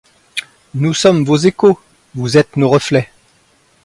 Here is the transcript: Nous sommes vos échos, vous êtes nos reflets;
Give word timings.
Nous 0.73 0.95
sommes 0.95 1.23
vos 1.25 1.37
échos, 1.37 1.79
vous 2.15 2.35
êtes 2.35 2.57
nos 2.57 2.69
reflets; 2.69 3.11